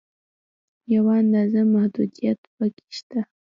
[0.93, 3.19] یوه اندازه محدودیت په کې شته.